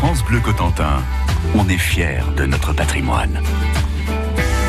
[0.00, 1.02] France Bleu Cotentin,
[1.56, 3.42] on est fiers de notre patrimoine.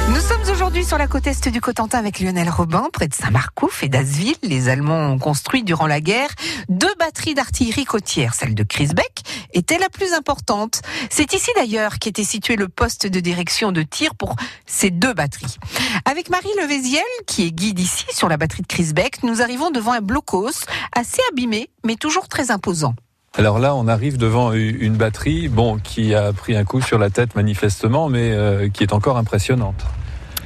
[0.07, 3.83] Nous sommes aujourd'hui sur la côte est du Cotentin avec Lionel Robin, près de Saint-Marcouf
[3.83, 4.37] et d'Asville.
[4.41, 6.31] Les Allemands ont construit durant la guerre
[6.67, 8.33] deux batteries d'artillerie côtière.
[8.33, 9.21] Celle de Crisbeck
[9.53, 10.81] était la plus importante.
[11.11, 14.35] C'est ici d'ailleurs qu'était situé le poste de direction de tir pour
[14.65, 15.57] ces deux batteries.
[16.05, 19.91] Avec Marie Levéziel, qui est guide ici sur la batterie de Crisbeck, nous arrivons devant
[19.91, 20.65] un blocos
[20.95, 22.95] assez abîmé, mais toujours très imposant.
[23.37, 27.09] Alors là, on arrive devant une batterie, bon, qui a pris un coup sur la
[27.09, 29.85] tête manifestement, mais euh, qui est encore impressionnante.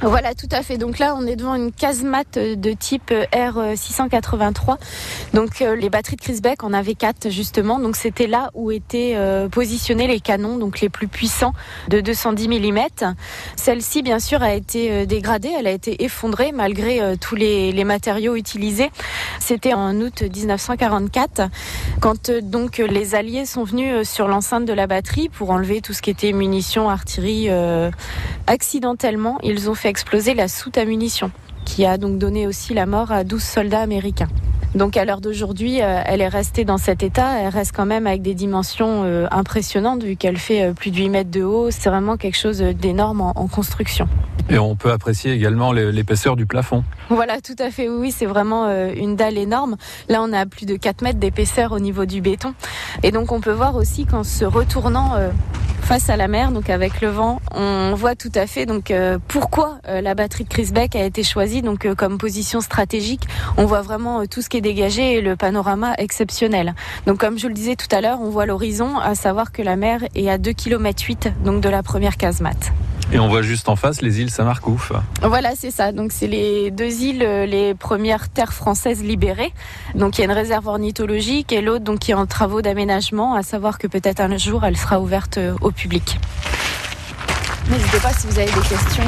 [0.06, 0.76] Voilà, tout à fait.
[0.76, 4.76] Donc là, on est devant une casemate de type R683.
[5.32, 7.78] Donc euh, les batteries de Crisbeck en avait quatre justement.
[7.78, 11.54] Donc c'était là où étaient euh, positionnés les canons, donc les plus puissants
[11.88, 13.14] de 210 mm.
[13.56, 15.52] Celle-ci, bien sûr, a été euh, dégradée.
[15.58, 18.90] Elle a été effondrée malgré tous les, les, matériaux utilisés.
[19.40, 21.48] C'était en août 1944,
[22.00, 26.02] quand donc les Alliés sont venus sur l'enceinte de la batterie pour enlever tout ce
[26.02, 27.48] qui était munitions, artillerie.
[28.46, 31.30] accidentellement, ils ont fait exploser la soute à munitions,
[31.64, 34.26] qui a donc donné aussi la mort à 12 soldats américains.
[34.74, 37.38] Donc à l'heure d'aujourd'hui, euh, elle est restée dans cet état.
[37.38, 40.96] Elle reste quand même avec des dimensions euh, impressionnantes vu qu'elle fait euh, plus de
[40.96, 41.70] 8 mètres de haut.
[41.70, 44.08] C'est vraiment quelque chose d'énorme en, construction.
[44.50, 46.82] Et on peut apprécier également l'épaisseur du plafond.
[47.08, 47.88] Voilà, tout à fait.
[47.88, 49.76] Oui, c'est vraiment une dalle énorme.
[50.08, 52.54] Là, on a plus de 4 mètres d'épaisseur au niveau du béton.
[53.02, 55.12] Et donc on peut voir aussi qu'en se retournant
[55.82, 57.40] face à la mer, donc avec le vent.
[57.54, 58.92] On voit tout à fait donc
[59.28, 63.28] pourquoi la batterie de Chris Beck a été choisie donc comme position stratégique.
[63.56, 66.74] On voit vraiment tout ce qui est dégagé et le panorama exceptionnel.
[67.06, 69.76] Donc comme je le disais tout à l'heure, on voit l'horizon, à savoir que la
[69.76, 72.72] mer est à 2 km 8 donc de la première casemate.
[73.12, 74.92] Et on voit juste en face les îles Saint-Marcouf.
[75.22, 75.92] Voilà, c'est ça.
[75.92, 79.52] Donc c'est les deux îles, les premières terres françaises libérées.
[79.94, 83.34] Donc il y a une réserve ornithologique et l'autre donc qui est en travaux d'aménagement,
[83.34, 86.18] à savoir que peut-être un jour elle sera ouverte au public.
[87.70, 89.02] N'hésitez pas si vous avez des questions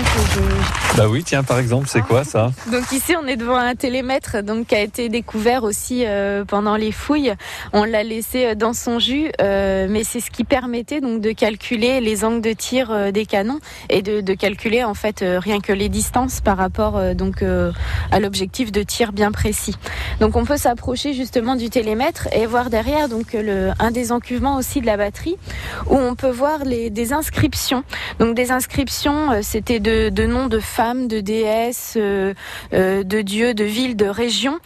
[0.97, 2.53] Bah oui, tiens, par exemple, c'est quoi ça?
[2.73, 6.77] Donc ici, on est devant un télémètre donc, qui a été découvert aussi euh, pendant
[6.77, 7.35] les fouilles.
[7.75, 11.33] On l'a laissé euh, dans son jus, euh, mais c'est ce qui permettait donc de
[11.33, 13.61] calculer les angles de tir des canons
[13.91, 17.42] et de, de, calculer en fait rien que les distances par rapport donc
[18.11, 19.74] à l'objectif de tir bien précis.
[20.20, 24.80] Donc on peut s'approcher justement du télémètre et voir derrière donc un des encuvements aussi
[24.80, 25.36] de la batterie
[25.89, 27.84] où on peut voir des inscriptions.
[28.18, 32.34] Donc des inscriptions, euh, c'était de, noms de femmes, de déesses, euh,
[32.72, 34.58] euh, de dieux, de villes, de régions.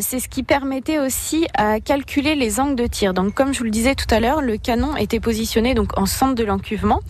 [0.00, 3.14] c'est ce qui permettait aussi à calculer les angles de tir.
[3.14, 6.06] Donc, comme je vous le disais tout à l'heure, le canon était positionné donc en
[6.06, 7.00] centre de l'encuvement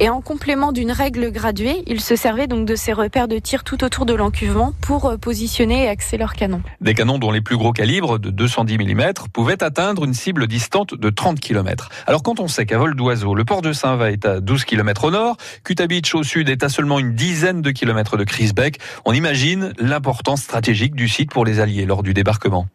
[0.00, 3.64] et en complément d'une règle graduée, il se servait donc de ces repères de tir
[3.64, 6.60] tout autour de l'encuvement pour positionner et axer leur canon.
[6.82, 10.94] Des canons dont les plus gros calibres de 210 mm pouvaient atteindre une cible distante
[10.94, 11.88] de 30 km.
[12.06, 15.04] Alors quand on sait qu'à vol d'oiseau, le port de Saint-Va est à 12 km
[15.04, 18.78] au nord, Kutabic au sud est à seulement une dizaine de kilomètres de Crisbeck.
[19.06, 22.66] On imagine l'importance stratégique du site pour les Alliés lors du débarquement.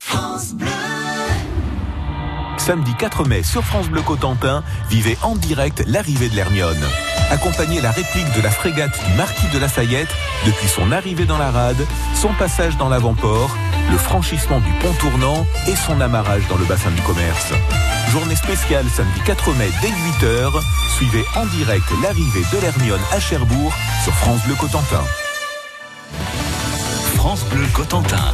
[2.58, 6.84] Samedi 4 mai sur France Bleu Cotentin, vivez en direct l'arrivée de l'Hermione.
[7.32, 10.10] Accompagnez la réplique de la frégate du Marquis de la Sayette
[10.46, 11.86] depuis son arrivée dans la rade,
[12.16, 13.56] son passage dans l'avant-port,
[13.92, 17.54] le franchissement du pont tournant et son amarrage dans le bassin du commerce.
[18.12, 19.90] Journée spéciale samedi 4 mai dès
[20.26, 20.52] 8h.
[20.98, 23.74] Suivez en direct l'arrivée de l'Hermione à Cherbourg
[24.04, 25.04] sur France Bleu Cotentin.
[27.16, 28.34] France Bleu Cotentin.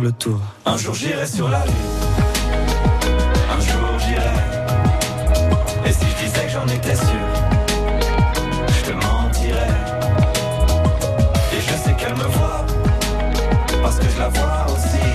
[0.00, 0.40] le tour.
[0.64, 1.74] Un jour j'irai sur la lune.
[3.54, 4.36] Un jour j'irai.
[5.86, 7.26] Et si je disais que j'en étais sûr,
[8.68, 9.74] je te mentirais.
[11.52, 12.64] Et je sais qu'elle me voit,
[13.82, 15.06] parce que je la vois aussi.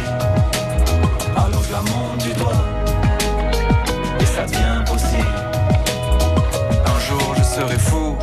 [1.35, 2.65] Alors je la monte du doigt.
[4.19, 5.37] Et ça devient possible.
[6.85, 8.15] Un jour je serai fou,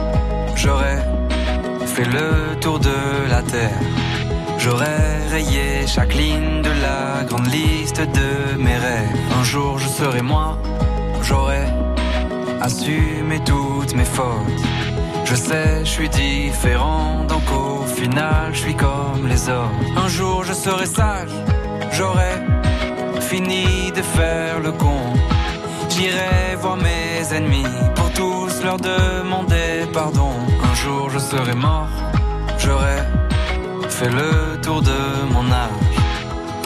[0.54, 0.98] j'aurai
[1.86, 3.78] fait le tour de la terre.
[4.58, 5.01] J'aurais
[5.87, 9.19] chaque ligne de la grande liste de mes rêves.
[9.40, 10.58] Un jour je serai moi,
[11.23, 11.64] j'aurai
[12.61, 14.62] assumé toutes mes fautes.
[15.25, 19.70] Je sais, je suis différent, donc au final, je suis comme les autres.
[19.96, 21.34] Un jour je serai sage,
[21.93, 22.34] j'aurai
[23.20, 25.00] fini de faire le con.
[25.88, 30.32] J'irai voir mes ennemis pour tous leur demander pardon.
[30.70, 31.88] Un jour je serai mort,
[32.58, 32.99] j'aurai
[34.02, 34.99] fait le tour de
[35.32, 35.70] mon âge.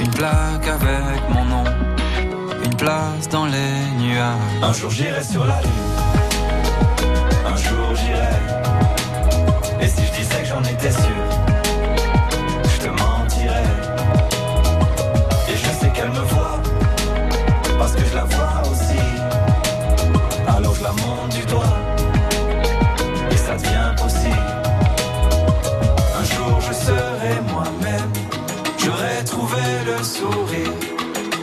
[0.01, 1.65] Une plaque avec mon nom,
[2.65, 4.63] une place dans les nuages.
[4.63, 5.71] Un jour j'irai sur la lune.
[7.47, 7.86] Un jour
[29.87, 30.73] le sourire,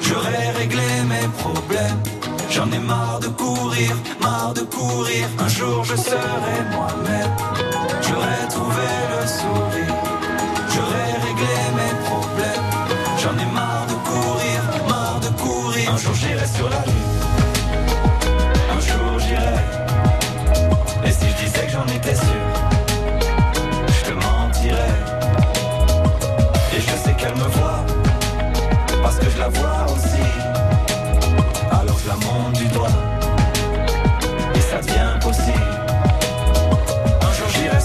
[0.02, 2.02] j'aurai réglé mes problèmes.
[2.50, 5.26] J'en ai marre de courir, marre de courir.
[5.40, 7.32] Un jour je serai moi-même,
[8.06, 9.96] j'aurai trouvé le sourire,
[10.74, 12.68] j'aurai réglé mes problèmes.
[13.22, 15.94] J'en ai marre de courir, marre de courir.
[15.94, 17.03] Un jour j'irai sur la lune,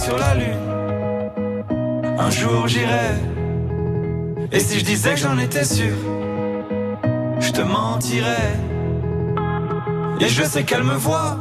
[0.09, 1.65] sur la lune,
[2.19, 3.11] un jour j'irai.
[4.51, 5.95] Et si je disais que j'en étais sûr,
[7.39, 8.55] je te mentirais.
[10.21, 11.37] Et je sais qu'elle me voit,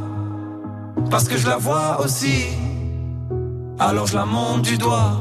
[1.10, 2.44] parce que je la vois aussi.
[3.78, 5.12] Alors je la monte du doigt,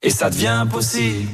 [0.00, 1.28] et ça devient possible.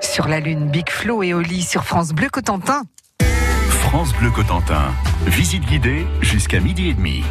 [0.00, 2.82] Sur la Lune, Big Flo et Oli sur France Bleu Cotentin.
[3.96, 4.92] France Bleu Cotentin.
[5.24, 7.24] Visite guidée jusqu'à midi et demi.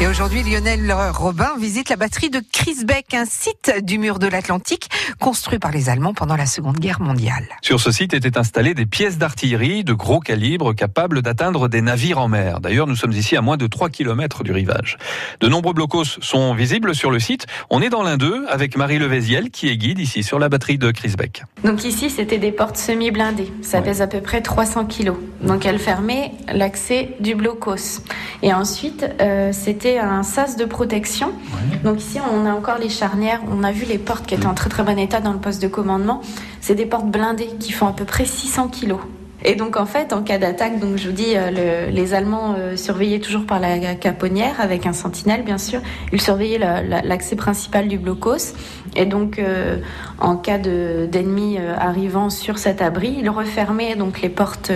[0.00, 4.88] Et aujourd'hui, Lionel Robin visite la batterie de Crisbeck, un site du mur de l'Atlantique
[5.18, 7.48] construit par les Allemands pendant la Seconde Guerre mondiale.
[7.62, 12.18] Sur ce site étaient installées des pièces d'artillerie de gros calibre capables d'atteindre des navires
[12.18, 12.60] en mer.
[12.60, 14.98] D'ailleurs, nous sommes ici à moins de 3 km du rivage.
[15.40, 17.46] De nombreux blocos sont visibles sur le site.
[17.68, 20.78] On est dans l'un d'eux avec Marie Levéziel qui est guide ici sur la batterie
[20.78, 21.42] de Crisbeck.
[21.64, 23.52] Donc ici, c'était des portes semi-blindées.
[23.62, 25.16] Ça pèse à peu près 300 kilos.
[25.42, 28.04] Donc elles fermaient l'accès du blocos.
[28.44, 31.32] Et ensuite, euh, c'était un sas de protection.
[31.84, 33.40] Donc ici, on a encore les charnières.
[33.50, 35.62] On a vu les portes qui étaient en très très bon état dans le poste
[35.62, 36.20] de commandement.
[36.60, 39.00] C'est des portes blindées qui font à peu près 600 kilos.
[39.44, 42.56] Et donc en fait, en cas d'attaque, donc je vous dis, euh, le, les Allemands
[42.58, 45.80] euh, surveillaient toujours par la caponnière avec un sentinelle, bien sûr.
[46.12, 48.54] Ils surveillaient l'accès principal du blocos.
[48.96, 49.78] Et donc, euh,
[50.18, 54.72] en cas d'ennemis arrivant sur cet abri, ils refermaient donc les portes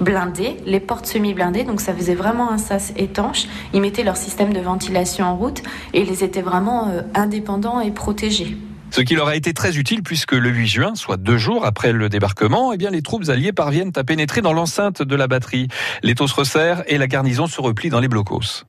[0.00, 1.64] blindées, les portes semi-blindées.
[1.64, 3.46] Donc ça faisait vraiment un sas étanche.
[3.72, 5.62] Ils mettaient leur système de ventilation en route
[5.94, 8.56] et ils étaient vraiment indépendants et protégés.
[8.90, 11.92] Ce qui leur a été très utile puisque le 8 juin, soit deux jours après
[11.92, 15.68] le débarquement, eh bien, les troupes alliées parviennent à pénétrer dans l'enceinte de la batterie.
[16.02, 18.64] L'étau se resserre et la garnison se replie dans les blocos.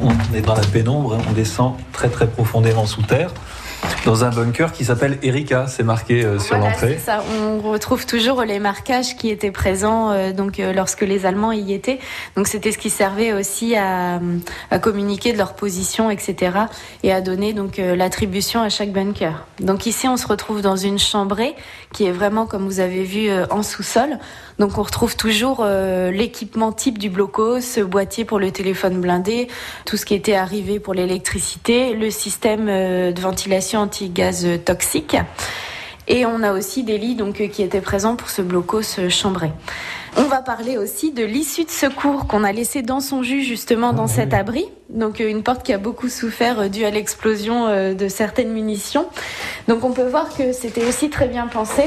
[0.00, 3.32] On est dans la pénombre, on descend très très profondément sous terre
[4.04, 6.98] dans un bunker qui s'appelle Erika, c'est marqué euh, sur l'entrée.
[7.40, 11.72] On retrouve toujours les marquages qui étaient présents euh, donc euh, lorsque les Allemands y
[11.72, 11.98] étaient.
[12.36, 14.20] Donc c'était ce qui servait aussi à,
[14.70, 16.52] à communiquer de leur position, etc.
[17.02, 19.46] et à donner donc l'attribution à chaque bunker.
[19.60, 21.54] Donc ici on se retrouve dans une chambrée
[21.92, 24.18] qui est vraiment comme vous avez vu en sous-sol.
[24.58, 29.48] Donc on retrouve toujours l'équipement type du blocos, ce boîtier pour le téléphone blindé,
[29.84, 35.16] tout ce qui était arrivé pour l'électricité, le système de ventilation anti-gaz toxique.
[36.08, 39.08] Et on a aussi des lits donc, euh, qui étaient présents pour ce blocos euh,
[39.08, 39.52] chambré.
[40.16, 43.92] On va parler aussi de l'issue de secours qu'on a laissé dans son jus justement
[43.92, 44.66] dans cet abri.
[44.90, 49.06] Donc euh, une porte qui a beaucoup souffert due à l'explosion de certaines munitions.
[49.68, 51.84] Donc on peut voir que c'était aussi très bien pensé.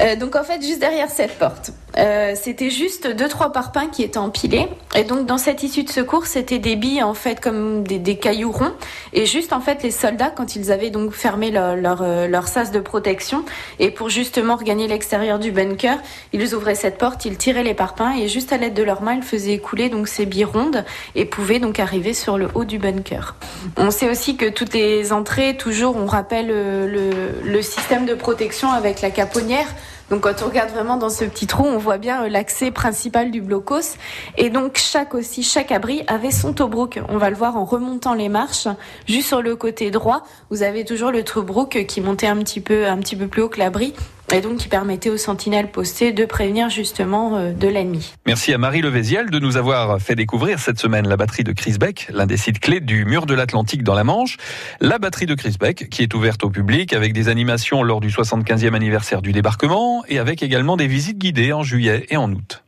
[0.00, 4.02] Euh, donc en fait, juste derrière cette porte, euh, c'était juste deux trois parpaings qui
[4.02, 4.68] étaient empilés.
[4.96, 8.50] Et donc dans cette issue de secours, c'était des billes en fait comme des, cailloux
[8.50, 8.72] ronds.
[9.12, 12.70] Et juste en fait, les soldats quand ils avaient donc fermé leur euh, leur sas
[12.72, 13.44] de protection
[13.78, 15.98] et pour justement regagner l'extérieur du bunker,
[16.32, 19.14] ils ouvraient cette porte, ils tiraient les parpaings et juste à l'aide de leurs mains,
[19.14, 20.84] ils faisaient écouler donc ces billes rondes
[21.14, 23.36] et pouvaient donc arriver sur le haut du bunker.
[23.76, 28.70] On sait aussi que toutes les entrées, toujours, on rappelle euh, le système de protection
[28.70, 29.66] avec la caponnière.
[30.10, 33.30] Donc quand on regarde vraiment dans ce petit trou, on voit bien euh, l'accès principal
[33.30, 33.96] du blocos.
[34.36, 37.00] Et donc chaque aussi, chaque abri avait son Tobruk.
[37.08, 38.68] On va le voir en remontant les marches.
[39.06, 42.86] Juste sur le côté droit, vous avez toujours le Tobruk qui montait un petit peu,
[42.86, 43.94] un petit peu plus haut que l'abri
[44.32, 48.12] et donc qui permettait aux sentinelles postées de prévenir justement euh, de l'ennemi.
[48.26, 52.08] Merci à Marie Levéziel de nous avoir fait découvrir cette semaine la batterie de Crisbeck,
[52.12, 54.36] l'un des sites clés du mur de l'Atlantique dans la Manche.
[54.80, 58.74] La batterie de Crisbeck qui est ouverte au public avec des animations lors du 75e
[58.74, 62.62] anniversaire du débarquement et avec également des visites guidées en juillet et en août.